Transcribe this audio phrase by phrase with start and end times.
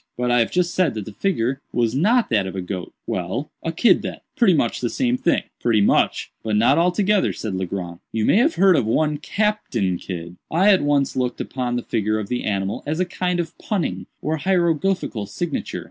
[0.17, 3.51] "But I have just said that the figure was not that of a goat." "Well,
[3.61, 7.99] a kid then—pretty much the same thing." "Pretty much, but not altogether," said Legrand.
[8.11, 10.37] "You may have heard of one Captain Kidd.
[10.49, 14.07] I at once looked upon the figure of the animal as a kind of punning
[14.23, 15.79] or hieroglyphical signature.